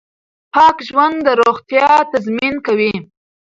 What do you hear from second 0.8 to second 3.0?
ژوند د روغتیا تضمین کوي.